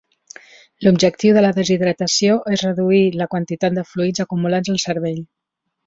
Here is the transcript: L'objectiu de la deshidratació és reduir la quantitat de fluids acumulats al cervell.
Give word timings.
L'objectiu 0.85 1.35
de 1.35 1.43
la 1.47 1.51
deshidratació 1.59 2.39
és 2.57 2.65
reduir 2.69 3.05
la 3.23 3.31
quantitat 3.35 3.79
de 3.79 3.87
fluids 3.95 4.29
acumulats 4.29 4.75
al 4.77 4.85
cervell. 4.89 5.27